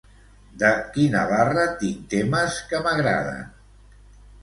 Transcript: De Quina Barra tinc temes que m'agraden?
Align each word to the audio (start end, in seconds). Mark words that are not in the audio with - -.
De 0.63 0.71
Quina 0.95 1.27
Barra 1.33 1.67
tinc 1.83 2.01
temes 2.17 2.59
que 2.73 2.83
m'agraden? 2.89 3.49